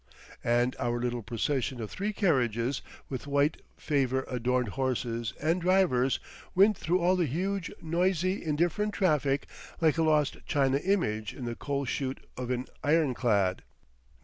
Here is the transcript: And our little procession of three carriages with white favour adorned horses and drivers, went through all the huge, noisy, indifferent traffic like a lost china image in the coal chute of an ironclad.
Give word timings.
And 0.43 0.75
our 0.79 0.99
little 0.99 1.21
procession 1.21 1.79
of 1.79 1.91
three 1.91 2.11
carriages 2.11 2.81
with 3.07 3.27
white 3.27 3.61
favour 3.77 4.25
adorned 4.27 4.69
horses 4.69 5.33
and 5.39 5.61
drivers, 5.61 6.19
went 6.55 6.75
through 6.75 6.99
all 6.99 7.15
the 7.15 7.27
huge, 7.27 7.71
noisy, 7.83 8.43
indifferent 8.43 8.93
traffic 8.95 9.45
like 9.79 9.99
a 9.99 10.01
lost 10.03 10.37
china 10.47 10.77
image 10.77 11.35
in 11.35 11.45
the 11.45 11.53
coal 11.53 11.85
chute 11.85 12.25
of 12.35 12.49
an 12.49 12.65
ironclad. 12.83 13.61